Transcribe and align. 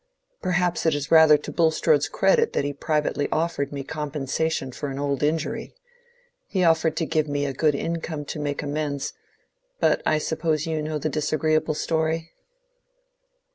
Perhaps 0.41 0.87
it 0.87 0.95
is 0.95 1.11
rather 1.11 1.37
to 1.37 1.51
Bulstrode's 1.51 2.09
credit 2.09 2.53
that 2.53 2.63
he 2.65 2.73
privately 2.73 3.29
offered 3.31 3.71
me 3.71 3.83
compensation 3.83 4.71
for 4.71 4.89
an 4.89 4.97
old 4.97 5.21
injury: 5.21 5.75
he 6.47 6.63
offered 6.63 6.97
to 6.97 7.05
give 7.05 7.27
me 7.27 7.45
a 7.45 7.53
good 7.53 7.75
income 7.75 8.25
to 8.25 8.39
make 8.39 8.63
amends; 8.63 9.13
but 9.79 10.01
I 10.03 10.17
suppose 10.17 10.65
you 10.65 10.81
know 10.81 10.97
the 10.97 11.07
disagreeable 11.07 11.75
story?" 11.75 12.31